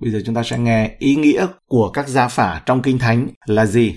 Bây 0.00 0.10
giờ 0.10 0.20
chúng 0.26 0.34
ta 0.34 0.42
sẽ 0.42 0.58
nghe 0.58 0.90
ý 0.98 1.16
nghĩa 1.16 1.46
của 1.66 1.90
các 1.90 2.08
gia 2.08 2.28
phả 2.28 2.62
trong 2.66 2.82
Kinh 2.82 2.98
Thánh 2.98 3.28
là 3.46 3.66
gì. 3.66 3.94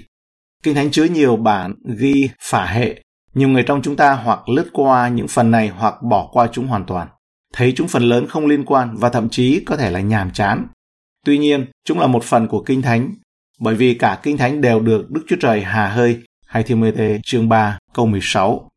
Kinh 0.64 0.76
Thánh 0.76 0.92
chứa 0.92 1.04
nhiều 1.04 1.36
bản 1.36 1.76
ghi 1.98 2.30
phả 2.42 2.66
hệ. 2.66 3.02
Nhiều 3.34 3.50
người 3.50 3.64
trong 3.64 3.82
chúng 3.82 3.96
ta 3.96 4.14
hoặc 4.14 4.50
lướt 4.50 4.70
qua 4.74 5.08
những 5.08 5.28
phần 5.28 5.52
này 5.52 5.68
hoặc 5.68 5.96
bỏ 6.10 6.30
qua 6.32 6.48
chúng 6.52 6.68
hoàn 6.68 6.86
toàn. 6.86 7.08
Thấy 7.54 7.74
chúng 7.76 7.88
phần 7.88 8.04
lớn 8.04 8.28
không 8.28 8.46
liên 8.46 8.66
quan 8.66 8.98
và 8.98 9.10
thậm 9.10 9.30
chí 9.30 9.64
có 9.66 9.78
thể 9.78 9.92
là 9.92 10.00
nhàm 10.00 10.32
chán. 10.32 10.68
Tuy 11.26 11.38
nhiên, 11.38 11.66
chúng 11.86 12.00
là 12.00 12.08
một 12.08 12.24
phần 12.24 12.48
của 12.48 12.64
Kinh 12.64 12.82
Thánh, 12.82 13.14
bởi 13.60 13.76
vì 13.76 13.94
cả 13.94 14.20
Kinh 14.24 14.38
Thánh 14.38 14.62
đều 14.62 14.80
được 14.80 15.12
Đức 15.12 15.22
Chúa 15.28 15.36
Trời 15.40 15.62
hà 15.62 15.88
hơi, 15.88 16.20
hay 16.46 16.64
Timothy 16.64 17.20
chương 17.24 17.50
3 17.50 17.78
câu 17.94 18.06
16. 18.06 18.70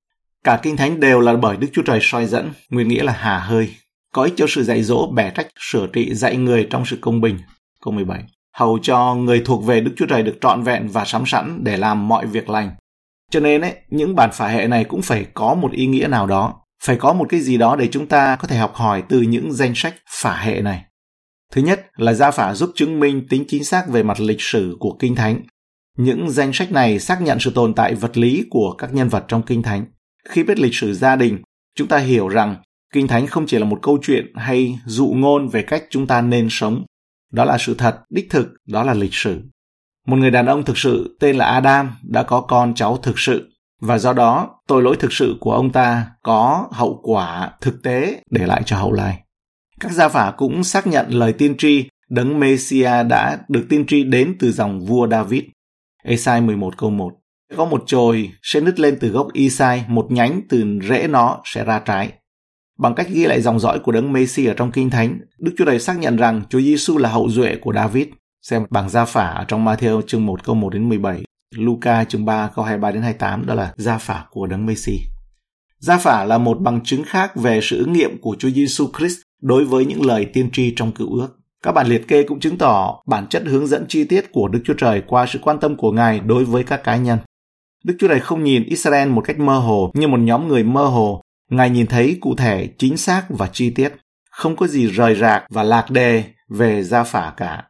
Cả 0.45 0.61
Kinh 0.63 0.77
Thánh 0.77 1.01
đều 1.01 1.21
là 1.21 1.37
bởi 1.37 1.57
Đức 1.57 1.69
Chúa 1.73 1.83
Trời 1.83 1.99
soi 2.03 2.27
dẫn, 2.27 2.53
nguyên 2.71 2.89
nghĩa 2.89 3.03
là 3.03 3.13
hà 3.13 3.39
hơi, 3.39 3.75
có 4.15 4.23
ích 4.23 4.35
cho 4.37 4.46
sự 4.49 4.62
dạy 4.62 4.83
dỗ, 4.83 5.07
bẻ 5.07 5.31
trách, 5.31 5.46
sửa 5.59 5.87
trị, 5.93 6.14
dạy 6.14 6.37
người 6.37 6.67
trong 6.71 6.87
sự 6.87 6.99
công 7.01 7.21
bình. 7.21 7.39
Câu 7.85 7.93
17. 7.93 8.25
Hầu 8.57 8.79
cho 8.83 9.14
người 9.14 9.43
thuộc 9.45 9.64
về 9.64 9.81
Đức 9.81 9.93
Chúa 9.96 10.07
Trời 10.07 10.23
được 10.23 10.39
trọn 10.40 10.63
vẹn 10.63 10.89
và 10.89 11.04
sắm 11.04 11.27
sẵn 11.27 11.64
để 11.64 11.77
làm 11.77 12.09
mọi 12.09 12.27
việc 12.27 12.49
lành. 12.49 12.71
Cho 13.31 13.40
nên 13.40 13.61
ấy, 13.61 13.75
những 13.90 14.14
bản 14.14 14.31
phả 14.32 14.49
hệ 14.49 14.67
này 14.67 14.85
cũng 14.85 15.03
phải 15.03 15.27
có 15.35 15.54
một 15.54 15.73
ý 15.73 15.87
nghĩa 15.87 16.07
nào 16.07 16.27
đó, 16.27 16.54
phải 16.82 16.96
có 16.96 17.13
một 17.13 17.27
cái 17.29 17.40
gì 17.40 17.57
đó 17.57 17.77
để 17.77 17.89
chúng 17.89 18.07
ta 18.07 18.37
có 18.37 18.49
thể 18.49 18.57
học 18.57 18.75
hỏi 18.75 19.03
từ 19.09 19.21
những 19.21 19.53
danh 19.53 19.73
sách 19.75 19.95
phả 20.11 20.37
hệ 20.37 20.61
này. 20.61 20.85
Thứ 21.53 21.62
nhất 21.62 21.87
là 21.96 22.12
gia 22.12 22.31
phả 22.31 22.54
giúp 22.54 22.71
chứng 22.75 23.01
minh 23.01 23.26
tính 23.29 23.45
chính 23.49 23.65
xác 23.65 23.89
về 23.89 24.03
mặt 24.03 24.21
lịch 24.21 24.40
sử 24.40 24.76
của 24.81 24.96
Kinh 24.99 25.15
Thánh. 25.15 25.40
Những 25.99 26.31
danh 26.31 26.53
sách 26.53 26.73
này 26.73 26.99
xác 26.99 27.23
nhận 27.23 27.40
sự 27.40 27.53
tồn 27.54 27.75
tại 27.75 27.95
vật 27.95 28.17
lý 28.17 28.45
của 28.51 28.75
các 28.79 28.95
nhân 28.95 29.09
vật 29.09 29.25
trong 29.29 29.43
Kinh 29.43 29.62
Thánh. 29.62 29.85
Khi 30.29 30.45
biết 30.45 30.59
lịch 30.59 30.75
sử 30.75 30.95
gia 30.95 31.17
đình, 31.17 31.39
chúng 31.76 31.89
ta 31.89 31.99
hiểu 31.99 32.28
rằng 32.28 32.56
Kinh 32.94 33.08
Thánh 33.08 33.27
không 33.27 33.47
chỉ 33.47 33.58
là 33.58 33.64
một 33.64 33.78
câu 33.83 33.98
chuyện 34.03 34.33
hay 34.34 34.78
dụ 34.84 35.06
ngôn 35.06 35.48
về 35.48 35.62
cách 35.62 35.84
chúng 35.91 36.06
ta 36.06 36.20
nên 36.20 36.48
sống. 36.50 36.84
Đó 37.33 37.44
là 37.44 37.58
sự 37.58 37.75
thật, 37.75 37.97
đích 38.11 38.30
thực, 38.30 38.48
đó 38.67 38.83
là 38.83 38.94
lịch 38.94 39.14
sử. 39.14 39.42
Một 40.06 40.17
người 40.17 40.30
đàn 40.30 40.47
ông 40.47 40.64
thực 40.64 40.78
sự 40.78 41.17
tên 41.20 41.36
là 41.36 41.45
Adam 41.45 41.91
đã 42.03 42.23
có 42.23 42.41
con 42.41 42.75
cháu 42.75 42.97
thực 42.97 43.19
sự 43.19 43.51
và 43.81 43.98
do 43.98 44.12
đó 44.12 44.61
tội 44.69 44.83
lỗi 44.83 44.97
thực 45.01 45.12
sự 45.12 45.36
của 45.41 45.53
ông 45.53 45.73
ta 45.73 46.06
có 46.23 46.69
hậu 46.73 47.01
quả 47.03 47.51
thực 47.61 47.83
tế 47.83 48.23
để 48.31 48.47
lại 48.47 48.62
cho 48.67 48.77
hậu 48.77 48.92
lai. 48.92 49.20
Các 49.81 49.92
gia 49.92 50.08
phả 50.08 50.33
cũng 50.36 50.64
xác 50.64 50.86
nhận 50.86 51.06
lời 51.11 51.33
tiên 51.33 51.56
tri 51.58 51.89
đấng 52.11 52.41
Messia 52.41 53.03
đã 53.03 53.39
được 53.48 53.67
tiên 53.69 53.86
tri 53.86 54.05
đến 54.05 54.36
từ 54.39 54.53
dòng 54.53 54.81
vua 54.86 55.08
David. 55.08 55.42
Esai 56.05 56.41
11 56.41 56.79
câu 56.79 56.91
1 56.91 57.12
Có 57.56 57.64
một 57.64 57.83
chồi 57.86 58.31
sẽ 58.42 58.61
nứt 58.61 58.81
lên 58.81 58.97
từ 59.01 59.08
gốc 59.08 59.29
Isai, 59.33 59.84
một 59.89 60.06
nhánh 60.11 60.41
từ 60.48 60.79
rễ 60.89 61.06
nó 61.08 61.41
sẽ 61.45 61.64
ra 61.64 61.79
trái. 61.79 62.12
Bằng 62.78 62.94
cách 62.94 63.06
ghi 63.11 63.25
lại 63.25 63.41
dòng 63.41 63.61
dõi 63.61 63.78
của 63.78 63.92
đấng 63.92 64.12
Messi 64.12 64.47
ở 64.47 64.55
trong 64.55 64.72
Kinh 64.72 64.91
Thánh, 64.91 65.19
Đức 65.39 65.55
Chúa 65.58 65.64
Trời 65.64 65.78
xác 65.78 65.98
nhận 65.98 66.17
rằng 66.17 66.42
Chúa 66.50 66.61
Giêsu 66.61 66.98
là 66.98 67.08
hậu 67.08 67.28
duệ 67.28 67.56
của 67.56 67.72
David. 67.72 68.06
Xem 68.42 68.67
bảng 68.70 68.89
gia 68.89 69.05
phả 69.05 69.27
ở 69.27 69.44
trong 69.48 69.64
Matthew 69.64 70.03
chương 70.03 70.27
1 70.27 70.44
câu 70.44 70.55
1 70.55 70.72
đến 70.72 70.89
17, 70.89 71.22
Luca 71.56 72.05
chương 72.05 72.25
3 72.25 72.50
câu 72.55 72.64
23 72.64 72.91
đến 72.91 73.02
28 73.02 73.47
đó 73.47 73.55
là 73.55 73.75
gia 73.77 73.98
phả 73.98 74.25
của 74.30 74.47
đấng 74.47 74.67
Messi. 74.67 75.00
Gia 75.78 75.98
phả 75.98 76.25
là 76.25 76.39
một 76.39 76.61
bằng 76.61 76.80
chứng 76.84 77.05
khác 77.05 77.36
về 77.36 77.61
sự 77.62 77.78
ứng 77.78 77.92
nghiệm 77.92 78.20
của 78.20 78.36
Chúa 78.39 78.50
Giêsu 78.50 78.89
Christ 78.98 79.17
đối 79.42 79.64
với 79.64 79.86
những 79.86 80.06
lời 80.06 80.25
tiên 80.25 80.50
tri 80.52 80.72
trong 80.77 80.92
cựu 80.92 81.14
ước. 81.14 81.28
Các 81.62 81.72
bản 81.72 81.86
liệt 81.86 82.08
kê 82.08 82.22
cũng 82.22 82.41
chứng 82.41 82.58
tỏ 82.58 83.02
bản 83.06 83.27
chất 83.27 83.42
hướng 83.47 83.67
dẫn 83.67 83.84
chi 83.89 84.05
tiết 84.05 84.33
của 84.33 84.48
Đức 84.48 84.61
Chúa 84.64 84.75
Trời 84.75 85.02
qua 85.06 85.27
sự 85.27 85.39
quan 85.42 85.61
tâm 85.61 85.77
của 85.77 85.92
Ngài 85.92 86.20
đối 86.20 86.45
với 86.45 86.64
các 86.64 86.84
cá 86.84 86.97
nhân. 86.97 87.19
Đức 87.84 87.97
Chúa 87.98 88.08
Trời 88.08 88.20
không 88.20 88.45
nhìn 88.45 88.64
Israel 88.64 89.08
một 89.08 89.25
cách 89.25 89.39
mơ 89.39 89.58
hồ 89.58 89.91
như 89.95 90.08
một 90.08 90.20
nhóm 90.20 90.48
người 90.48 90.64
mơ 90.64 90.86
hồ 90.86 91.23
Ngài 91.50 91.70
nhìn 91.70 91.87
thấy 91.87 92.19
cụ 92.20 92.34
thể, 92.37 92.69
chính 92.78 92.97
xác 92.97 93.25
và 93.28 93.48
chi 93.53 93.70
tiết, 93.70 93.92
không 94.31 94.56
có 94.56 94.67
gì 94.67 94.87
rời 94.87 95.14
rạc 95.14 95.45
và 95.51 95.62
lạc 95.62 95.91
đề 95.91 96.25
về 96.48 96.83
gia 96.83 97.05
phả 97.05 97.33
cả. 97.36 97.64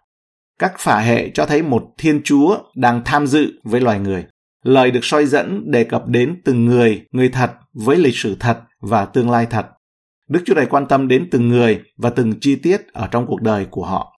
Các 0.58 0.72
phả 0.78 1.00
hệ 1.00 1.30
cho 1.30 1.46
thấy 1.46 1.62
một 1.62 1.84
thiên 1.98 2.20
chúa 2.24 2.58
đang 2.76 3.02
tham 3.04 3.26
dự 3.26 3.52
với 3.64 3.80
loài 3.80 4.00
người. 4.00 4.24
Lời 4.62 4.90
được 4.90 5.00
soi 5.02 5.26
dẫn 5.26 5.70
đề 5.70 5.84
cập 5.84 6.08
đến 6.08 6.42
từng 6.44 6.64
người, 6.64 7.04
người 7.10 7.28
thật 7.28 7.52
với 7.72 7.96
lịch 7.96 8.16
sử 8.16 8.36
thật 8.40 8.58
và 8.80 9.04
tương 9.04 9.30
lai 9.30 9.46
thật. 9.50 9.66
Đức 10.28 10.42
Chúa 10.46 10.54
Trời 10.54 10.66
quan 10.66 10.86
tâm 10.86 11.08
đến 11.08 11.28
từng 11.30 11.48
người 11.48 11.82
và 11.96 12.10
từng 12.10 12.40
chi 12.40 12.56
tiết 12.56 12.86
ở 12.92 13.08
trong 13.10 13.26
cuộc 13.26 13.42
đời 13.42 13.66
của 13.70 13.86
họ. 13.86 14.10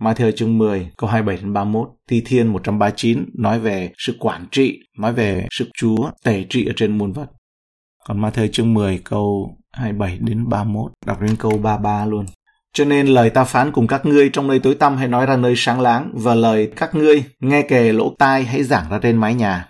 Matthew 0.00 0.30
chương 0.30 0.58
10, 0.58 0.90
câu 0.96 1.10
27 1.10 1.36
đến 1.42 1.52
31, 1.52 1.88
Thi 2.08 2.22
Thiên 2.26 2.46
139 2.46 3.24
nói 3.38 3.60
về 3.60 3.92
sự 3.98 4.16
quản 4.20 4.46
trị, 4.50 4.78
nói 4.98 5.12
về 5.12 5.46
sự 5.50 5.70
Chúa 5.78 6.10
tể 6.24 6.44
trị 6.48 6.66
ở 6.66 6.72
trên 6.76 6.98
muôn 6.98 7.12
vật. 7.12 7.26
Còn 8.06 8.20
Matthew 8.20 8.48
chương 8.52 8.74
10 8.74 9.00
câu 9.04 9.56
27 9.72 10.18
đến 10.20 10.48
31, 10.48 10.92
đọc 11.06 11.20
đến 11.20 11.36
câu 11.36 11.50
33 11.50 12.06
luôn. 12.06 12.26
Cho 12.72 12.84
nên 12.84 13.06
lời 13.06 13.30
ta 13.30 13.44
phán 13.44 13.72
cùng 13.72 13.86
các 13.86 14.06
ngươi 14.06 14.30
trong 14.32 14.46
nơi 14.46 14.58
tối 14.58 14.74
tăm 14.74 14.96
hãy 14.96 15.08
nói 15.08 15.26
ra 15.26 15.36
nơi 15.36 15.54
sáng 15.56 15.80
láng 15.80 16.12
và 16.14 16.34
lời 16.34 16.72
các 16.76 16.94
ngươi 16.94 17.24
nghe 17.40 17.62
kề 17.62 17.92
lỗ 17.92 18.14
tai 18.18 18.44
hãy 18.44 18.62
giảng 18.62 18.90
ra 18.90 18.98
trên 19.02 19.16
mái 19.16 19.34
nhà. 19.34 19.68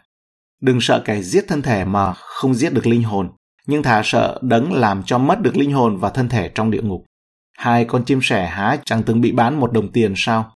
Đừng 0.60 0.80
sợ 0.80 1.02
kẻ 1.04 1.22
giết 1.22 1.44
thân 1.48 1.62
thể 1.62 1.84
mà 1.84 2.12
không 2.12 2.54
giết 2.54 2.72
được 2.72 2.86
linh 2.86 3.02
hồn, 3.02 3.30
nhưng 3.66 3.82
thà 3.82 4.02
sợ 4.04 4.38
đấng 4.42 4.72
làm 4.72 5.02
cho 5.02 5.18
mất 5.18 5.40
được 5.40 5.56
linh 5.56 5.72
hồn 5.72 5.96
và 5.96 6.10
thân 6.10 6.28
thể 6.28 6.50
trong 6.54 6.70
địa 6.70 6.82
ngục. 6.82 7.04
Hai 7.58 7.84
con 7.84 8.04
chim 8.04 8.20
sẻ 8.22 8.46
há 8.46 8.76
chẳng 8.84 9.02
từng 9.02 9.20
bị 9.20 9.32
bán 9.32 9.60
một 9.60 9.72
đồng 9.72 9.92
tiền 9.92 10.12
sao? 10.16 10.52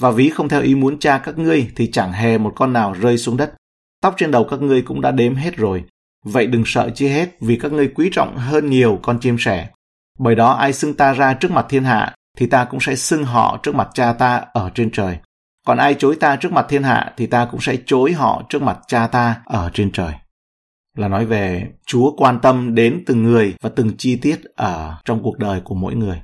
Và 0.00 0.10
ví 0.10 0.28
không 0.28 0.48
theo 0.48 0.62
ý 0.62 0.74
muốn 0.74 0.98
cha 0.98 1.18
các 1.18 1.38
ngươi 1.38 1.70
thì 1.76 1.90
chẳng 1.92 2.12
hề 2.12 2.38
một 2.38 2.52
con 2.56 2.72
nào 2.72 2.92
rơi 2.92 3.18
xuống 3.18 3.36
đất. 3.36 3.54
Tóc 4.02 4.14
trên 4.16 4.30
đầu 4.30 4.44
các 4.44 4.62
ngươi 4.62 4.82
cũng 4.82 5.00
đã 5.00 5.10
đếm 5.10 5.34
hết 5.34 5.56
rồi. 5.56 5.84
Vậy 6.32 6.46
đừng 6.46 6.62
sợ 6.66 6.90
chi 6.94 7.08
hết 7.08 7.36
vì 7.40 7.58
các 7.62 7.72
ngươi 7.72 7.88
quý 7.88 8.08
trọng 8.12 8.36
hơn 8.36 8.70
nhiều 8.70 8.98
con 9.02 9.20
chim 9.20 9.36
sẻ. 9.38 9.68
Bởi 10.18 10.34
đó 10.34 10.52
ai 10.52 10.72
xưng 10.72 10.94
ta 10.94 11.12
ra 11.12 11.34
trước 11.34 11.50
mặt 11.50 11.66
thiên 11.68 11.84
hạ 11.84 12.14
thì 12.36 12.46
ta 12.46 12.64
cũng 12.64 12.80
sẽ 12.80 12.96
xưng 12.96 13.24
họ 13.24 13.60
trước 13.62 13.74
mặt 13.74 13.88
cha 13.94 14.12
ta 14.12 14.44
ở 14.52 14.70
trên 14.74 14.90
trời. 14.90 15.18
Còn 15.66 15.78
ai 15.78 15.94
chối 15.94 16.16
ta 16.20 16.36
trước 16.36 16.52
mặt 16.52 16.66
thiên 16.68 16.82
hạ 16.82 17.12
thì 17.16 17.26
ta 17.26 17.48
cũng 17.50 17.60
sẽ 17.60 17.76
chối 17.86 18.12
họ 18.12 18.42
trước 18.48 18.62
mặt 18.62 18.78
cha 18.86 19.06
ta 19.06 19.40
ở 19.44 19.70
trên 19.74 19.92
trời. 19.92 20.12
Là 20.96 21.08
nói 21.08 21.26
về 21.26 21.66
Chúa 21.86 22.16
quan 22.16 22.38
tâm 22.42 22.74
đến 22.74 23.02
từng 23.06 23.22
người 23.22 23.54
và 23.62 23.70
từng 23.76 23.96
chi 23.96 24.16
tiết 24.16 24.40
ở 24.56 24.94
trong 25.04 25.22
cuộc 25.22 25.38
đời 25.38 25.60
của 25.60 25.74
mỗi 25.74 25.94
người. 25.94 26.22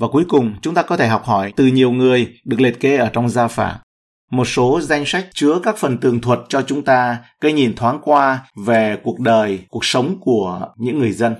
Và 0.00 0.08
cuối 0.08 0.24
cùng, 0.28 0.54
chúng 0.62 0.74
ta 0.74 0.82
có 0.82 0.96
thể 0.96 1.08
học 1.08 1.24
hỏi 1.24 1.52
từ 1.56 1.66
nhiều 1.66 1.92
người 1.92 2.34
được 2.44 2.60
liệt 2.60 2.80
kê 2.80 2.96
ở 2.96 3.10
trong 3.12 3.28
gia 3.28 3.48
phả 3.48 3.78
một 4.30 4.44
số 4.44 4.80
danh 4.80 5.06
sách 5.06 5.26
chứa 5.34 5.60
các 5.62 5.76
phần 5.76 5.98
tường 5.98 6.20
thuật 6.20 6.38
cho 6.48 6.62
chúng 6.62 6.84
ta 6.84 7.18
cái 7.40 7.52
nhìn 7.52 7.74
thoáng 7.76 7.98
qua 8.02 8.46
về 8.66 8.98
cuộc 9.02 9.20
đời, 9.20 9.60
cuộc 9.68 9.84
sống 9.84 10.16
của 10.20 10.68
những 10.76 10.98
người 10.98 11.12
dân. 11.12 11.34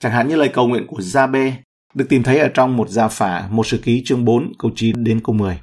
Chẳng 0.00 0.12
hạn 0.12 0.28
như 0.28 0.36
lời 0.36 0.48
cầu 0.48 0.68
nguyện 0.68 0.86
của 0.86 1.00
Gia-bê 1.00 1.52
được 1.94 2.06
tìm 2.08 2.22
thấy 2.22 2.38
ở 2.38 2.48
trong 2.54 2.76
một 2.76 2.88
gia 2.88 3.08
phả, 3.08 3.48
một 3.50 3.66
sự 3.66 3.78
ký 3.78 4.02
chương 4.04 4.24
4 4.24 4.52
câu 4.58 4.70
9 4.74 5.04
đến 5.04 5.20
câu 5.24 5.34
10. 5.34 5.60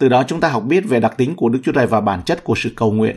Từ 0.00 0.08
đó 0.08 0.24
chúng 0.26 0.40
ta 0.40 0.48
học 0.48 0.62
biết 0.64 0.84
về 0.88 1.00
đặc 1.00 1.14
tính 1.16 1.34
của 1.36 1.48
Đức 1.48 1.60
Chúa 1.64 1.72
Trời 1.72 1.86
và 1.86 2.00
bản 2.00 2.22
chất 2.22 2.44
của 2.44 2.54
sự 2.56 2.72
cầu 2.76 2.92
nguyện. 2.92 3.16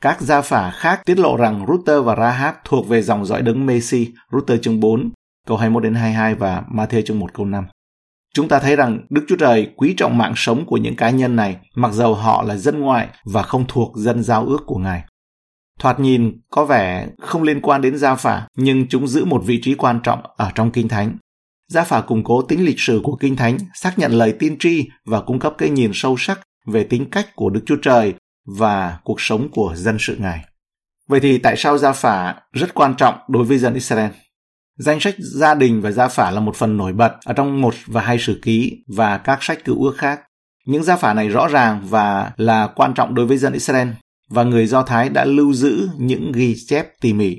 Các 0.00 0.20
gia 0.20 0.40
phả 0.40 0.70
khác 0.70 1.00
tiết 1.04 1.18
lộ 1.18 1.36
rằng 1.36 1.66
Ruther 1.68 2.04
và 2.04 2.16
Rahab 2.16 2.54
thuộc 2.64 2.88
về 2.88 3.02
dòng 3.02 3.26
dõi 3.26 3.42
đấng 3.42 3.66
Messi, 3.66 4.08
Ruther 4.32 4.60
chương 4.62 4.80
4, 4.80 5.10
câu 5.46 5.56
21 5.56 5.82
đến 5.82 5.94
22 5.94 6.34
và 6.34 6.62
Matthew 6.74 7.02
chương 7.02 7.18
1 7.18 7.34
câu 7.34 7.46
5. 7.46 7.66
Chúng 8.36 8.48
ta 8.48 8.58
thấy 8.58 8.76
rằng 8.76 9.06
Đức 9.10 9.24
Chúa 9.28 9.36
Trời 9.36 9.70
quý 9.76 9.94
trọng 9.96 10.18
mạng 10.18 10.32
sống 10.36 10.66
của 10.66 10.76
những 10.76 10.96
cá 10.96 11.10
nhân 11.10 11.36
này, 11.36 11.56
mặc 11.74 11.92
dầu 11.92 12.14
họ 12.14 12.42
là 12.42 12.56
dân 12.56 12.80
ngoại 12.80 13.08
và 13.24 13.42
không 13.42 13.64
thuộc 13.68 13.92
dân 13.96 14.22
giao 14.22 14.46
ước 14.46 14.62
của 14.66 14.78
Ngài. 14.78 15.02
Thoạt 15.78 16.00
nhìn 16.00 16.40
có 16.50 16.64
vẻ 16.64 17.08
không 17.18 17.42
liên 17.42 17.60
quan 17.60 17.80
đến 17.80 17.98
gia 17.98 18.14
phả, 18.14 18.48
nhưng 18.56 18.88
chúng 18.88 19.08
giữ 19.08 19.24
một 19.24 19.42
vị 19.46 19.60
trí 19.62 19.74
quan 19.74 20.00
trọng 20.02 20.20
ở 20.36 20.50
trong 20.54 20.70
Kinh 20.70 20.88
Thánh. 20.88 21.16
Gia 21.68 21.84
phả 21.84 22.00
củng 22.00 22.24
cố 22.24 22.42
tính 22.42 22.64
lịch 22.64 22.80
sử 22.80 23.00
của 23.02 23.16
Kinh 23.16 23.36
Thánh, 23.36 23.58
xác 23.74 23.98
nhận 23.98 24.12
lời 24.12 24.32
tiên 24.38 24.56
tri 24.58 24.88
và 25.06 25.20
cung 25.20 25.38
cấp 25.38 25.54
cái 25.58 25.70
nhìn 25.70 25.90
sâu 25.94 26.16
sắc 26.18 26.40
về 26.66 26.84
tính 26.84 27.10
cách 27.10 27.26
của 27.36 27.50
Đức 27.50 27.60
Chúa 27.66 27.76
Trời 27.82 28.14
và 28.58 28.98
cuộc 29.04 29.20
sống 29.20 29.48
của 29.52 29.72
dân 29.76 29.96
sự 30.00 30.16
Ngài. 30.20 30.44
Vậy 31.08 31.20
thì 31.20 31.38
tại 31.38 31.56
sao 31.56 31.78
gia 31.78 31.92
phả 31.92 32.34
rất 32.52 32.74
quan 32.74 32.94
trọng 32.94 33.14
đối 33.28 33.44
với 33.44 33.58
dân 33.58 33.74
Israel? 33.74 34.10
Danh 34.78 35.00
sách 35.00 35.14
gia 35.18 35.54
đình 35.54 35.80
và 35.80 35.90
gia 35.90 36.08
phả 36.08 36.30
là 36.30 36.40
một 36.40 36.56
phần 36.56 36.76
nổi 36.76 36.92
bật 36.92 37.12
ở 37.24 37.34
trong 37.34 37.60
một 37.60 37.74
và 37.86 38.00
hai 38.00 38.18
sử 38.18 38.38
ký 38.42 38.84
và 38.88 39.18
các 39.18 39.42
sách 39.42 39.64
cựu 39.64 39.84
ước 39.84 39.96
khác. 39.96 40.20
Những 40.66 40.82
gia 40.82 40.96
phả 40.96 41.14
này 41.14 41.28
rõ 41.28 41.48
ràng 41.48 41.86
và 41.88 42.32
là 42.36 42.66
quan 42.66 42.94
trọng 42.94 43.14
đối 43.14 43.26
với 43.26 43.36
dân 43.36 43.52
Israel 43.52 43.88
và 44.30 44.42
người 44.42 44.66
Do 44.66 44.82
Thái 44.82 45.08
đã 45.08 45.24
lưu 45.24 45.52
giữ 45.52 45.88
những 45.98 46.32
ghi 46.32 46.56
chép 46.66 47.00
tỉ 47.00 47.12
mỉ. 47.12 47.36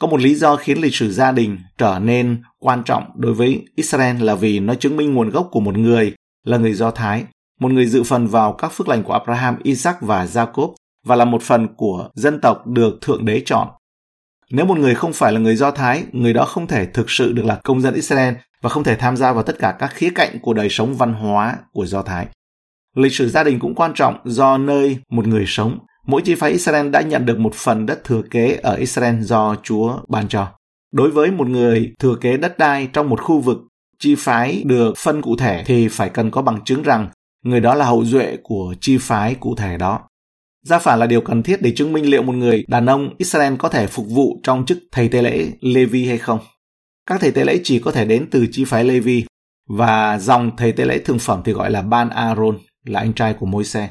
Có 0.00 0.06
một 0.06 0.20
lý 0.20 0.34
do 0.34 0.56
khiến 0.56 0.78
lịch 0.78 0.94
sử 0.94 1.12
gia 1.12 1.32
đình 1.32 1.58
trở 1.78 1.98
nên 1.98 2.42
quan 2.58 2.82
trọng 2.84 3.04
đối 3.16 3.34
với 3.34 3.64
Israel 3.76 4.22
là 4.22 4.34
vì 4.34 4.60
nó 4.60 4.74
chứng 4.74 4.96
minh 4.96 5.14
nguồn 5.14 5.30
gốc 5.30 5.48
của 5.50 5.60
một 5.60 5.78
người 5.78 6.14
là 6.44 6.56
người 6.56 6.72
Do 6.72 6.90
Thái, 6.90 7.24
một 7.60 7.72
người 7.72 7.86
dự 7.86 8.02
phần 8.02 8.26
vào 8.26 8.52
các 8.52 8.72
phước 8.72 8.88
lành 8.88 9.02
của 9.02 9.12
Abraham, 9.12 9.56
Isaac 9.62 10.02
và 10.02 10.24
Jacob 10.24 10.74
và 11.06 11.16
là 11.16 11.24
một 11.24 11.42
phần 11.42 11.68
của 11.76 12.08
dân 12.14 12.40
tộc 12.40 12.66
được 12.66 12.98
Thượng 13.00 13.24
Đế 13.24 13.42
chọn. 13.46 13.68
Nếu 14.52 14.66
một 14.66 14.78
người 14.78 14.94
không 14.94 15.12
phải 15.12 15.32
là 15.32 15.40
người 15.40 15.56
Do 15.56 15.70
Thái, 15.70 16.04
người 16.12 16.32
đó 16.32 16.44
không 16.44 16.66
thể 16.66 16.86
thực 16.86 17.10
sự 17.10 17.32
được 17.32 17.44
là 17.44 17.60
công 17.64 17.80
dân 17.80 17.94
Israel 17.94 18.34
và 18.62 18.70
không 18.70 18.84
thể 18.84 18.96
tham 18.96 19.16
gia 19.16 19.32
vào 19.32 19.42
tất 19.42 19.58
cả 19.58 19.76
các 19.78 19.94
khía 19.94 20.10
cạnh 20.14 20.38
của 20.42 20.54
đời 20.54 20.68
sống 20.70 20.94
văn 20.94 21.12
hóa 21.12 21.56
của 21.72 21.86
Do 21.86 22.02
Thái. 22.02 22.26
Lịch 22.96 23.12
sử 23.12 23.28
gia 23.28 23.44
đình 23.44 23.58
cũng 23.58 23.74
quan 23.74 23.92
trọng 23.94 24.18
do 24.24 24.58
nơi 24.58 24.98
một 25.10 25.26
người 25.26 25.44
sống. 25.46 25.78
Mỗi 26.06 26.22
chi 26.22 26.34
phái 26.34 26.50
Israel 26.50 26.90
đã 26.90 27.00
nhận 27.00 27.26
được 27.26 27.38
một 27.38 27.54
phần 27.54 27.86
đất 27.86 28.04
thừa 28.04 28.22
kế 28.30 28.58
ở 28.62 28.74
Israel 28.74 29.20
do 29.20 29.56
Chúa 29.62 29.98
ban 30.08 30.28
cho. 30.28 30.48
Đối 30.92 31.10
với 31.10 31.30
một 31.30 31.48
người 31.48 31.92
thừa 31.98 32.14
kế 32.20 32.36
đất 32.36 32.58
đai 32.58 32.88
trong 32.92 33.08
một 33.08 33.20
khu 33.22 33.40
vực 33.40 33.58
chi 33.98 34.14
phái 34.18 34.62
được 34.66 34.94
phân 34.98 35.22
cụ 35.22 35.36
thể 35.36 35.64
thì 35.66 35.88
phải 35.88 36.08
cần 36.08 36.30
có 36.30 36.42
bằng 36.42 36.64
chứng 36.64 36.82
rằng 36.82 37.08
người 37.44 37.60
đó 37.60 37.74
là 37.74 37.84
hậu 37.84 38.04
duệ 38.04 38.36
của 38.42 38.74
chi 38.80 38.98
phái 38.98 39.34
cụ 39.34 39.54
thể 39.56 39.76
đó. 39.76 40.00
Gia 40.62 40.78
phả 40.78 40.96
là 40.96 41.06
điều 41.06 41.20
cần 41.20 41.42
thiết 41.42 41.62
để 41.62 41.72
chứng 41.76 41.92
minh 41.92 42.10
liệu 42.10 42.22
một 42.22 42.32
người 42.34 42.64
đàn 42.68 42.86
ông 42.86 43.14
Israel 43.18 43.54
có 43.58 43.68
thể 43.68 43.86
phục 43.86 44.06
vụ 44.08 44.40
trong 44.42 44.66
chức 44.66 44.78
thầy 44.92 45.08
tế 45.08 45.22
lễ 45.22 45.46
Levi 45.60 46.06
hay 46.06 46.18
không. 46.18 46.38
Các 47.06 47.20
thầy 47.20 47.30
tế 47.30 47.44
lễ 47.44 47.60
chỉ 47.64 47.78
có 47.78 47.92
thể 47.92 48.04
đến 48.04 48.26
từ 48.30 48.46
chi 48.52 48.64
phái 48.64 48.84
Levi 48.84 49.24
và 49.68 50.18
dòng 50.18 50.50
thầy 50.56 50.72
tế 50.72 50.84
lễ 50.84 50.98
thường 50.98 51.18
phẩm 51.18 51.42
thì 51.44 51.52
gọi 51.52 51.70
là 51.70 51.82
Ban 51.82 52.10
Aaron, 52.10 52.58
là 52.86 53.00
anh 53.00 53.12
trai 53.12 53.34
của 53.34 53.46
Môi-se. 53.46 53.88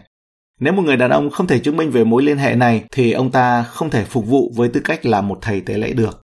Nếu 0.59 0.73
một 0.73 0.81
người 0.81 0.97
đàn 0.97 1.09
ông 1.09 1.29
không 1.29 1.47
thể 1.47 1.59
chứng 1.59 1.77
minh 1.77 1.91
về 1.91 2.03
mối 2.03 2.23
liên 2.23 2.37
hệ 2.37 2.55
này 2.55 2.83
thì 2.91 3.11
ông 3.11 3.31
ta 3.31 3.63
không 3.63 3.89
thể 3.89 4.03
phục 4.03 4.27
vụ 4.27 4.53
với 4.55 4.69
tư 4.69 4.79
cách 4.79 5.05
là 5.05 5.21
một 5.21 5.39
thầy 5.41 5.61
tế 5.61 5.77
lễ 5.77 5.93
được. 5.93 6.21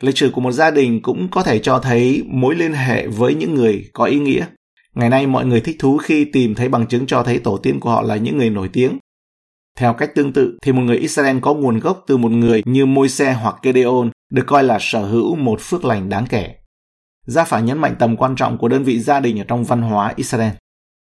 Lịch 0.00 0.18
sử 0.18 0.30
của 0.30 0.40
một 0.40 0.52
gia 0.52 0.70
đình 0.70 1.02
cũng 1.02 1.28
có 1.30 1.42
thể 1.42 1.58
cho 1.58 1.78
thấy 1.78 2.22
mối 2.26 2.54
liên 2.54 2.72
hệ 2.72 3.06
với 3.06 3.34
những 3.34 3.54
người 3.54 3.84
có 3.92 4.04
ý 4.04 4.18
nghĩa. 4.18 4.46
Ngày 4.94 5.10
nay 5.10 5.26
mọi 5.26 5.46
người 5.46 5.60
thích 5.60 5.76
thú 5.78 5.98
khi 5.98 6.24
tìm 6.24 6.54
thấy 6.54 6.68
bằng 6.68 6.86
chứng 6.86 7.06
cho 7.06 7.22
thấy 7.22 7.38
tổ 7.38 7.56
tiên 7.56 7.80
của 7.80 7.90
họ 7.90 8.02
là 8.02 8.16
những 8.16 8.38
người 8.38 8.50
nổi 8.50 8.68
tiếng. 8.72 8.98
Theo 9.78 9.94
cách 9.94 10.14
tương 10.14 10.32
tự 10.32 10.58
thì 10.62 10.72
một 10.72 10.82
người 10.82 10.96
Israel 10.96 11.38
có 11.40 11.54
nguồn 11.54 11.78
gốc 11.78 12.04
từ 12.06 12.16
một 12.16 12.32
người 12.32 12.62
như 12.64 12.86
Môi-se 12.86 13.32
hoặc 13.32 13.56
Gedeon 13.62 14.10
được 14.30 14.42
coi 14.46 14.64
là 14.64 14.78
sở 14.80 15.04
hữu 15.04 15.36
một 15.36 15.60
phước 15.60 15.84
lành 15.84 16.08
đáng 16.08 16.26
kể. 16.26 16.54
Gia 17.26 17.44
phải 17.44 17.62
nhấn 17.62 17.78
mạnh 17.78 17.96
tầm 17.98 18.16
quan 18.16 18.36
trọng 18.36 18.58
của 18.58 18.68
đơn 18.68 18.84
vị 18.84 19.00
gia 19.00 19.20
đình 19.20 19.38
ở 19.38 19.44
trong 19.48 19.64
văn 19.64 19.82
hóa 19.82 20.12
Israel. 20.16 20.52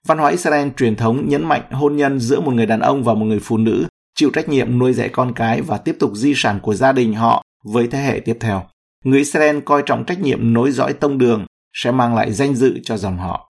Văn 0.07 0.17
hóa 0.17 0.29
Israel 0.29 0.67
truyền 0.77 0.95
thống 0.95 1.29
nhấn 1.29 1.43
mạnh 1.43 1.71
hôn 1.71 1.95
nhân 1.95 2.19
giữa 2.19 2.39
một 2.39 2.53
người 2.53 2.65
đàn 2.65 2.79
ông 2.79 3.03
và 3.03 3.13
một 3.13 3.25
người 3.25 3.39
phụ 3.39 3.57
nữ, 3.57 3.85
chịu 4.15 4.29
trách 4.33 4.49
nhiệm 4.49 4.79
nuôi 4.79 4.93
dạy 4.93 5.09
con 5.09 5.33
cái 5.33 5.61
và 5.61 5.77
tiếp 5.77 5.95
tục 5.99 6.11
di 6.15 6.33
sản 6.35 6.59
của 6.61 6.73
gia 6.73 6.91
đình 6.91 7.13
họ 7.13 7.43
với 7.63 7.87
thế 7.87 7.99
hệ 7.99 8.19
tiếp 8.19 8.37
theo. 8.39 8.63
Người 9.03 9.19
Israel 9.19 9.59
coi 9.59 9.83
trọng 9.85 10.05
trách 10.05 10.19
nhiệm 10.19 10.53
nối 10.53 10.71
dõi 10.71 10.93
tông 10.93 11.17
đường 11.17 11.45
sẽ 11.73 11.91
mang 11.91 12.15
lại 12.15 12.31
danh 12.31 12.55
dự 12.55 12.79
cho 12.83 12.97
dòng 12.97 13.17
họ. 13.17 13.51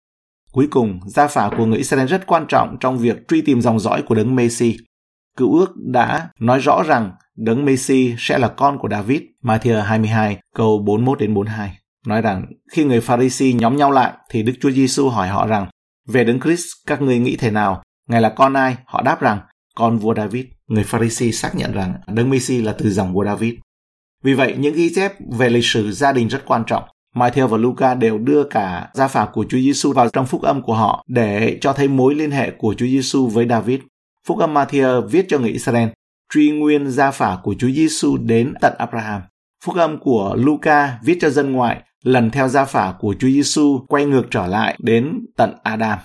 Cuối 0.52 0.68
cùng, 0.70 1.00
gia 1.06 1.26
phả 1.26 1.50
của 1.56 1.66
người 1.66 1.78
Israel 1.78 2.06
rất 2.06 2.26
quan 2.26 2.46
trọng 2.48 2.76
trong 2.80 2.98
việc 2.98 3.28
truy 3.28 3.40
tìm 3.40 3.60
dòng 3.60 3.80
dõi 3.80 4.02
của 4.02 4.14
đấng 4.14 4.36
Messi. 4.36 4.76
Cựu 5.38 5.58
ước 5.58 5.76
đã 5.76 6.28
nói 6.40 6.58
rõ 6.58 6.82
rằng 6.82 7.12
đấng 7.36 7.64
Messi 7.64 8.14
sẽ 8.18 8.38
là 8.38 8.48
con 8.48 8.78
của 8.78 8.88
David, 8.88 9.20
Matthew 9.42 9.82
22 9.82 10.38
câu 10.54 10.78
41 10.78 11.18
đến 11.18 11.34
42. 11.34 11.78
Nói 12.06 12.22
rằng 12.22 12.46
khi 12.72 12.84
người 12.84 13.00
Pharisee 13.00 13.52
nhóm 13.52 13.76
nhau 13.76 13.90
lại 13.90 14.12
thì 14.30 14.42
Đức 14.42 14.52
Chúa 14.60 14.70
Giêsu 14.70 15.08
hỏi 15.08 15.28
họ 15.28 15.46
rằng 15.46 15.66
về 16.08 16.24
đấng 16.24 16.40
Christ 16.40 16.66
các 16.86 17.02
ngươi 17.02 17.18
nghĩ 17.18 17.36
thế 17.36 17.50
nào? 17.50 17.82
Ngài 18.08 18.20
là 18.20 18.28
con 18.28 18.54
ai? 18.54 18.76
Họ 18.84 19.02
đáp 19.02 19.20
rằng 19.20 19.38
con 19.74 19.98
vua 19.98 20.14
David. 20.14 20.44
Người 20.66 20.84
Pharisee 20.84 21.30
xác 21.30 21.54
nhận 21.54 21.72
rằng 21.72 21.94
đấng 22.06 22.30
Messi 22.30 22.62
là 22.62 22.74
từ 22.78 22.90
dòng 22.90 23.12
vua 23.12 23.24
David. 23.24 23.54
Vì 24.24 24.34
vậy, 24.34 24.54
những 24.58 24.74
ghi 24.74 24.92
chép 24.94 25.12
về 25.38 25.50
lịch 25.50 25.64
sử 25.64 25.92
gia 25.92 26.12
đình 26.12 26.28
rất 26.28 26.42
quan 26.46 26.64
trọng. 26.66 26.82
Matthew 27.14 27.46
và 27.46 27.56
Luca 27.56 27.94
đều 27.94 28.18
đưa 28.18 28.44
cả 28.44 28.88
gia 28.94 29.08
phả 29.08 29.26
của 29.32 29.44
Chúa 29.48 29.58
Giêsu 29.58 29.92
vào 29.92 30.08
trong 30.08 30.26
phúc 30.26 30.42
âm 30.42 30.62
của 30.62 30.74
họ 30.74 31.04
để 31.08 31.58
cho 31.60 31.72
thấy 31.72 31.88
mối 31.88 32.14
liên 32.14 32.30
hệ 32.30 32.50
của 32.50 32.74
Chúa 32.74 32.86
Giêsu 32.86 33.26
với 33.26 33.46
David. 33.48 33.80
Phúc 34.28 34.38
âm 34.38 34.54
Matthew 34.54 35.06
viết 35.06 35.26
cho 35.28 35.38
người 35.38 35.50
Israel 35.50 35.88
truy 36.34 36.50
nguyên 36.50 36.90
gia 36.90 37.10
phả 37.10 37.38
của 37.42 37.54
Chúa 37.58 37.70
Giêsu 37.70 38.16
đến 38.16 38.54
tận 38.60 38.72
Abraham. 38.78 39.22
Phúc 39.64 39.76
âm 39.76 39.98
của 39.98 40.34
Luca 40.38 40.98
viết 41.04 41.18
cho 41.20 41.30
dân 41.30 41.52
ngoại 41.52 41.82
lần 42.04 42.30
theo 42.30 42.48
gia 42.48 42.64
phả 42.64 42.94
của 42.98 43.14
Chúa 43.18 43.28
Giêsu 43.28 43.80
quay 43.88 44.04
ngược 44.04 44.22
trở 44.30 44.46
lại 44.46 44.76
đến 44.78 45.26
tận 45.36 45.54
Adam. 45.62 45.98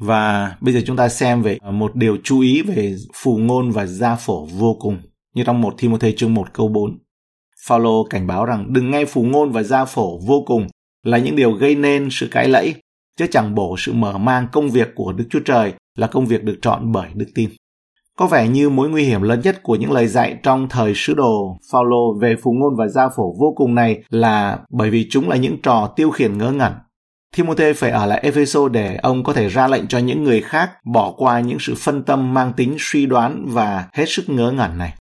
Và 0.00 0.56
bây 0.60 0.74
giờ 0.74 0.80
chúng 0.86 0.96
ta 0.96 1.08
xem 1.08 1.42
về 1.42 1.58
ờ, 1.60 1.70
một 1.70 1.96
điều 1.96 2.16
chú 2.24 2.40
ý 2.40 2.62
về 2.62 2.96
phù 3.14 3.36
ngôn 3.36 3.70
và 3.70 3.86
gia 3.86 4.14
phổ 4.14 4.46
vô 4.46 4.76
cùng. 4.80 4.98
Như 5.34 5.44
trong 5.44 5.60
một 5.60 5.74
Timothy 5.78 6.14
chương 6.16 6.34
1 6.34 6.52
câu 6.52 6.68
4. 6.68 6.98
Phaolô 7.66 8.06
cảnh 8.10 8.26
báo 8.26 8.44
rằng 8.44 8.72
đừng 8.72 8.90
nghe 8.90 9.04
phù 9.04 9.22
ngôn 9.22 9.52
và 9.52 9.62
gia 9.62 9.84
phổ 9.84 10.18
vô 10.18 10.42
cùng 10.46 10.66
là 11.02 11.18
những 11.18 11.36
điều 11.36 11.52
gây 11.52 11.74
nên 11.74 12.08
sự 12.10 12.28
cãi 12.30 12.48
lẫy, 12.48 12.74
chứ 13.18 13.26
chẳng 13.30 13.54
bổ 13.54 13.76
sự 13.78 13.92
mở 13.92 14.18
mang 14.18 14.48
công 14.52 14.70
việc 14.70 14.88
của 14.94 15.12
Đức 15.12 15.24
Chúa 15.30 15.40
Trời 15.44 15.72
là 15.98 16.06
công 16.06 16.26
việc 16.26 16.44
được 16.44 16.58
chọn 16.62 16.92
bởi 16.92 17.08
đức 17.14 17.26
tin. 17.34 17.50
Có 18.18 18.26
vẻ 18.26 18.48
như 18.48 18.70
mối 18.70 18.88
nguy 18.88 19.04
hiểm 19.04 19.22
lớn 19.22 19.40
nhất 19.44 19.62
của 19.62 19.76
những 19.76 19.92
lời 19.92 20.06
dạy 20.06 20.38
trong 20.42 20.68
thời 20.68 20.92
sứ 20.94 21.14
đồ 21.14 21.58
Phaolô 21.72 22.18
về 22.20 22.36
phù 22.42 22.52
ngôn 22.52 22.76
và 22.76 22.88
gia 22.88 23.08
phổ 23.08 23.34
vô 23.40 23.52
cùng 23.56 23.74
này 23.74 24.02
là 24.10 24.58
bởi 24.70 24.90
vì 24.90 25.06
chúng 25.10 25.28
là 25.28 25.36
những 25.36 25.62
trò 25.62 25.92
tiêu 25.96 26.10
khiển 26.10 26.38
ngớ 26.38 26.52
ngẩn. 26.52 26.72
Timothy 27.36 27.72
phải 27.72 27.90
ở 27.90 28.06
lại 28.06 28.20
Epheso 28.22 28.68
để 28.68 28.96
ông 28.96 29.24
có 29.24 29.32
thể 29.32 29.48
ra 29.48 29.68
lệnh 29.68 29.86
cho 29.86 29.98
những 29.98 30.24
người 30.24 30.40
khác 30.40 30.70
bỏ 30.84 31.14
qua 31.16 31.40
những 31.40 31.58
sự 31.60 31.74
phân 31.78 32.02
tâm 32.02 32.34
mang 32.34 32.52
tính 32.52 32.76
suy 32.78 33.06
đoán 33.06 33.46
và 33.48 33.88
hết 33.92 34.04
sức 34.08 34.28
ngớ 34.28 34.50
ngẩn 34.50 34.78
này. 34.78 34.94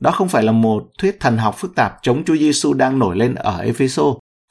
Đó 0.00 0.10
không 0.10 0.28
phải 0.28 0.42
là 0.42 0.52
một 0.52 0.84
thuyết 0.98 1.20
thần 1.20 1.38
học 1.38 1.54
phức 1.58 1.74
tạp 1.74 1.96
chống 2.02 2.24
Chúa 2.24 2.36
Giêsu 2.36 2.72
đang 2.72 2.98
nổi 2.98 3.16
lên 3.16 3.34
ở 3.34 3.58
Epheso. 3.58 4.02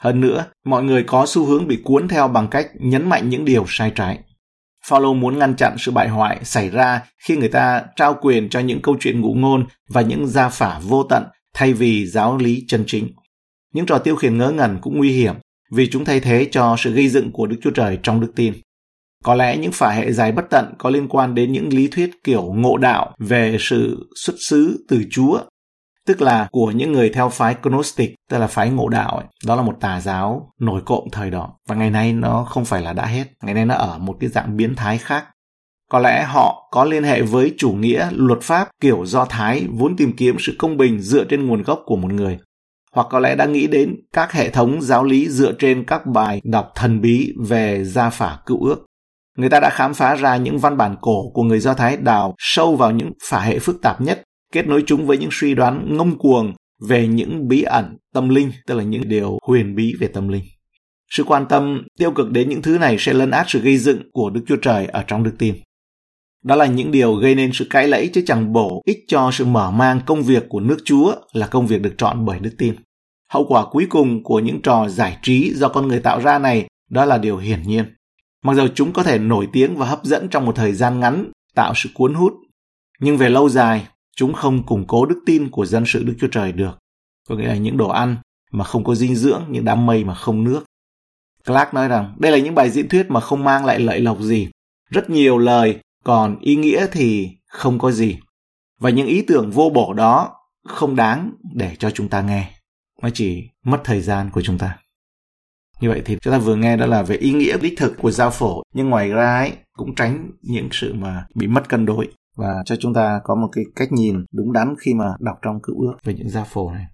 Hơn 0.01 0.21
nữa, 0.21 0.45
mọi 0.65 0.83
người 0.83 1.03
có 1.03 1.25
xu 1.27 1.45
hướng 1.45 1.67
bị 1.67 1.81
cuốn 1.83 2.07
theo 2.07 2.27
bằng 2.27 2.47
cách 2.47 2.67
nhấn 2.73 3.09
mạnh 3.09 3.29
những 3.29 3.45
điều 3.45 3.65
sai 3.67 3.91
trái. 3.95 4.19
Phaolô 4.87 5.13
muốn 5.13 5.39
ngăn 5.39 5.55
chặn 5.55 5.75
sự 5.77 5.91
bại 5.91 6.07
hoại 6.09 6.39
xảy 6.43 6.69
ra 6.69 7.01
khi 7.23 7.37
người 7.37 7.49
ta 7.49 7.83
trao 7.95 8.17
quyền 8.21 8.49
cho 8.49 8.59
những 8.59 8.81
câu 8.81 8.95
chuyện 8.99 9.21
ngụ 9.21 9.33
ngôn 9.33 9.65
và 9.89 10.01
những 10.01 10.27
gia 10.27 10.49
phả 10.49 10.79
vô 10.79 11.03
tận 11.03 11.23
thay 11.53 11.73
vì 11.73 12.05
giáo 12.05 12.37
lý 12.37 12.65
chân 12.67 12.83
chính. 12.87 13.07
Những 13.73 13.85
trò 13.85 13.97
tiêu 13.97 14.15
khiển 14.15 14.37
ngớ 14.37 14.51
ngẩn 14.51 14.77
cũng 14.81 14.97
nguy 14.97 15.11
hiểm 15.11 15.35
vì 15.71 15.89
chúng 15.89 16.05
thay 16.05 16.19
thế 16.19 16.47
cho 16.51 16.75
sự 16.79 16.93
gây 16.93 17.09
dựng 17.09 17.31
của 17.31 17.47
Đức 17.47 17.57
Chúa 17.61 17.71
Trời 17.71 17.99
trong 18.03 18.21
đức 18.21 18.31
tin. 18.35 18.53
Có 19.23 19.35
lẽ 19.35 19.57
những 19.57 19.71
phả 19.71 19.91
hệ 19.91 20.11
dài 20.11 20.31
bất 20.31 20.45
tận 20.49 20.73
có 20.77 20.89
liên 20.89 21.07
quan 21.07 21.35
đến 21.35 21.51
những 21.51 21.73
lý 21.73 21.87
thuyết 21.87 22.11
kiểu 22.23 22.53
ngộ 22.55 22.77
đạo 22.77 23.15
về 23.19 23.57
sự 23.59 24.09
xuất 24.15 24.35
xứ 24.39 24.85
từ 24.87 25.03
Chúa, 25.11 25.39
tức 26.07 26.21
là 26.21 26.47
của 26.51 26.71
những 26.71 26.91
người 26.91 27.09
theo 27.09 27.29
phái 27.29 27.55
Gnostic, 27.63 28.15
tức 28.29 28.37
là 28.37 28.47
phái 28.47 28.69
ngộ 28.69 28.89
đạo. 28.89 29.17
Ấy. 29.17 29.25
Đó 29.45 29.55
là 29.55 29.61
một 29.61 29.77
tà 29.79 30.01
giáo 30.01 30.51
nổi 30.59 30.81
cộm 30.85 31.03
thời 31.11 31.29
đó. 31.29 31.49
Và 31.67 31.75
ngày 31.75 31.89
nay 31.89 32.13
nó 32.13 32.43
không 32.49 32.65
phải 32.65 32.81
là 32.81 32.93
đã 32.93 33.05
hết, 33.05 33.25
ngày 33.43 33.53
nay 33.53 33.65
nó 33.65 33.75
ở 33.75 33.97
một 33.97 34.17
cái 34.19 34.29
dạng 34.29 34.57
biến 34.57 34.75
thái 34.75 34.97
khác. 34.97 35.25
Có 35.91 35.99
lẽ 35.99 36.23
họ 36.23 36.69
có 36.71 36.83
liên 36.83 37.03
hệ 37.03 37.21
với 37.21 37.53
chủ 37.57 37.71
nghĩa 37.71 38.09
luật 38.11 38.41
pháp 38.41 38.69
kiểu 38.81 39.05
Do 39.05 39.25
Thái 39.25 39.67
vốn 39.71 39.95
tìm 39.95 40.13
kiếm 40.17 40.35
sự 40.39 40.55
công 40.59 40.77
bình 40.77 40.99
dựa 41.01 41.23
trên 41.23 41.47
nguồn 41.47 41.63
gốc 41.63 41.81
của 41.85 41.95
một 41.95 42.13
người. 42.13 42.39
Hoặc 42.95 43.07
có 43.09 43.19
lẽ 43.19 43.35
đã 43.35 43.45
nghĩ 43.45 43.67
đến 43.67 43.95
các 44.13 44.31
hệ 44.31 44.49
thống 44.49 44.81
giáo 44.81 45.03
lý 45.03 45.29
dựa 45.29 45.51
trên 45.59 45.85
các 45.85 46.05
bài 46.05 46.41
đọc 46.43 46.71
thần 46.75 47.01
bí 47.01 47.33
về 47.47 47.83
gia 47.83 48.09
phả 48.09 48.37
cựu 48.45 48.63
ước. 48.63 48.85
Người 49.37 49.49
ta 49.49 49.59
đã 49.59 49.69
khám 49.69 49.93
phá 49.93 50.15
ra 50.15 50.37
những 50.37 50.59
văn 50.59 50.77
bản 50.77 50.95
cổ 51.01 51.29
của 51.33 51.43
người 51.43 51.59
Do 51.59 51.73
Thái 51.73 51.97
đào 51.97 52.35
sâu 52.37 52.75
vào 52.75 52.91
những 52.91 53.11
phả 53.29 53.41
hệ 53.41 53.59
phức 53.59 53.81
tạp 53.81 54.01
nhất, 54.01 54.23
kết 54.51 54.67
nối 54.67 54.83
chúng 54.87 55.05
với 55.05 55.17
những 55.17 55.29
suy 55.31 55.53
đoán 55.53 55.97
ngông 55.97 56.17
cuồng 56.17 56.53
về 56.87 57.07
những 57.07 57.47
bí 57.47 57.61
ẩn 57.61 57.97
tâm 58.13 58.29
linh, 58.29 58.51
tức 58.67 58.75
là 58.75 58.83
những 58.83 59.09
điều 59.09 59.37
huyền 59.47 59.75
bí 59.75 59.95
về 59.99 60.07
tâm 60.07 60.27
linh. 60.27 60.43
Sự 61.09 61.23
quan 61.23 61.45
tâm 61.49 61.83
tiêu 61.99 62.11
cực 62.11 62.31
đến 62.31 62.49
những 62.49 62.61
thứ 62.61 62.77
này 62.77 62.95
sẽ 62.99 63.13
lấn 63.13 63.31
át 63.31 63.45
sự 63.49 63.59
gây 63.59 63.77
dựng 63.77 64.11
của 64.11 64.29
Đức 64.29 64.41
Chúa 64.47 64.55
Trời 64.55 64.85
ở 64.85 65.03
trong 65.07 65.23
đức 65.23 65.33
tin. 65.37 65.55
Đó 66.43 66.55
là 66.55 66.65
những 66.65 66.91
điều 66.91 67.15
gây 67.15 67.35
nên 67.35 67.51
sự 67.53 67.67
cãi 67.69 67.87
lẫy 67.87 68.09
chứ 68.13 68.23
chẳng 68.25 68.53
bổ 68.53 68.81
ích 68.85 68.97
cho 69.07 69.29
sự 69.33 69.45
mở 69.45 69.71
mang 69.71 69.99
công 70.05 70.23
việc 70.23 70.45
của 70.49 70.59
nước 70.59 70.77
Chúa 70.85 71.15
là 71.33 71.47
công 71.47 71.67
việc 71.67 71.81
được 71.81 71.93
chọn 71.97 72.25
bởi 72.25 72.39
đức 72.39 72.51
tin. 72.57 72.75
Hậu 73.31 73.45
quả 73.47 73.65
cuối 73.71 73.87
cùng 73.89 74.23
của 74.23 74.39
những 74.39 74.61
trò 74.61 74.89
giải 74.89 75.17
trí 75.21 75.53
do 75.53 75.69
con 75.69 75.87
người 75.87 75.99
tạo 75.99 76.21
ra 76.21 76.39
này 76.39 76.67
đó 76.89 77.05
là 77.05 77.17
điều 77.17 77.37
hiển 77.37 77.61
nhiên. 77.61 77.85
Mặc 78.43 78.53
dù 78.53 78.67
chúng 78.75 78.93
có 78.93 79.03
thể 79.03 79.17
nổi 79.19 79.47
tiếng 79.53 79.75
và 79.75 79.85
hấp 79.85 80.03
dẫn 80.03 80.27
trong 80.29 80.45
một 80.45 80.55
thời 80.55 80.73
gian 80.73 80.99
ngắn, 80.99 81.31
tạo 81.55 81.73
sự 81.75 81.89
cuốn 81.93 82.13
hút, 82.13 82.33
nhưng 82.99 83.17
về 83.17 83.29
lâu 83.29 83.49
dài, 83.49 83.87
chúng 84.15 84.33
không 84.33 84.65
củng 84.65 84.87
cố 84.87 85.05
đức 85.05 85.19
tin 85.25 85.49
của 85.49 85.65
dân 85.65 85.83
sự 85.87 86.03
Đức 86.03 86.13
Chúa 86.19 86.27
Trời 86.27 86.51
được. 86.51 86.79
Có 87.29 87.35
nghĩa 87.35 87.47
là 87.47 87.55
những 87.55 87.77
đồ 87.77 87.89
ăn 87.89 88.17
mà 88.51 88.63
không 88.63 88.83
có 88.83 88.95
dinh 88.95 89.15
dưỡng, 89.15 89.43
những 89.49 89.65
đám 89.65 89.85
mây 89.85 90.03
mà 90.03 90.13
không 90.15 90.43
nước. 90.43 90.63
Clark 91.45 91.73
nói 91.73 91.87
rằng 91.87 92.15
đây 92.19 92.31
là 92.31 92.37
những 92.37 92.55
bài 92.55 92.69
diễn 92.69 92.89
thuyết 92.89 93.11
mà 93.11 93.19
không 93.19 93.43
mang 93.43 93.65
lại 93.65 93.79
lợi 93.79 93.99
lộc 93.99 94.21
gì. 94.21 94.47
Rất 94.89 95.09
nhiều 95.09 95.37
lời, 95.37 95.79
còn 96.03 96.39
ý 96.39 96.55
nghĩa 96.55 96.87
thì 96.91 97.29
không 97.47 97.79
có 97.79 97.91
gì. 97.91 98.19
Và 98.79 98.89
những 98.89 99.07
ý 99.07 99.21
tưởng 99.21 99.51
vô 99.51 99.71
bổ 99.73 99.93
đó 99.93 100.35
không 100.67 100.95
đáng 100.95 101.31
để 101.53 101.75
cho 101.79 101.91
chúng 101.91 102.09
ta 102.09 102.21
nghe. 102.21 102.51
Nó 103.01 103.09
chỉ 103.13 103.47
mất 103.65 103.81
thời 103.83 104.01
gian 104.01 104.29
của 104.29 104.41
chúng 104.41 104.57
ta. 104.57 104.77
Như 105.81 105.89
vậy 105.89 106.01
thì 106.05 106.17
chúng 106.21 106.31
ta 106.31 106.37
vừa 106.37 106.55
nghe 106.55 106.77
đó 106.77 106.85
là 106.85 107.03
về 107.03 107.15
ý 107.15 107.33
nghĩa 107.33 107.57
đích 107.57 107.73
thực 107.77 107.97
của 107.97 108.11
giao 108.11 108.31
phổ, 108.31 108.63
nhưng 108.73 108.89
ngoài 108.89 109.09
ra 109.09 109.37
ấy, 109.37 109.51
cũng 109.73 109.95
tránh 109.95 110.31
những 110.41 110.69
sự 110.71 110.93
mà 110.93 111.25
bị 111.35 111.47
mất 111.47 111.69
cân 111.69 111.85
đối 111.85 112.07
và 112.35 112.63
cho 112.65 112.75
chúng 112.75 112.93
ta 112.93 113.21
có 113.23 113.35
một 113.35 113.47
cái 113.51 113.63
cách 113.75 113.91
nhìn 113.91 114.25
đúng 114.31 114.53
đắn 114.53 114.75
khi 114.79 114.93
mà 114.93 115.05
đọc 115.19 115.39
trong 115.41 115.61
cựu 115.61 115.81
ước 115.81 115.93
về 116.03 116.13
những 116.13 116.29
gia 116.29 116.43
phổ 116.43 116.71
này. 116.71 116.85